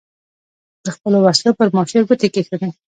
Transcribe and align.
د 0.85 0.87
خپلو 0.95 1.17
وسلو 1.25 1.57
پر 1.59 1.67
ماشو 1.75 1.95
یې 1.97 2.05
ګوتې 2.07 2.27
کېښودې. 2.33 2.69